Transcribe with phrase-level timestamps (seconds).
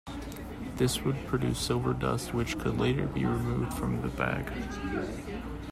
[0.77, 4.51] This would produce silver dust, which could later be removed from the bag.